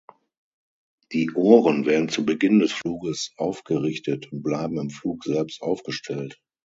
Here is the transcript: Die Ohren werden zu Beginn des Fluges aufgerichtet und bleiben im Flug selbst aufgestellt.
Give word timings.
Die 1.11 1.29
Ohren 1.35 1.85
werden 1.85 2.09
zu 2.09 2.25
Beginn 2.25 2.57
des 2.57 2.71
Fluges 2.71 3.35
aufgerichtet 3.37 4.31
und 4.31 4.41
bleiben 4.41 4.79
im 4.79 4.89
Flug 4.89 5.23
selbst 5.25 5.61
aufgestellt. 5.61 6.41